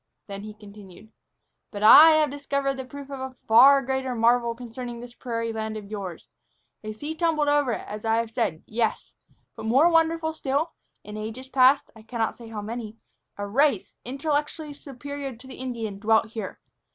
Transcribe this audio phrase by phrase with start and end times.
[0.25, 1.11] Then he continued.
[1.69, 5.77] "But I have discovered the proof of a far greater marvel concerning this prairie land
[5.77, 6.27] of yours.
[6.83, 9.13] A sea tumbled over it, as I have said; yes,
[9.55, 10.71] but, more wonderful still,
[11.03, 12.97] in ages past I cannot say how many
[13.37, 16.59] a race, intellectually superior to the Indian, dwelt here.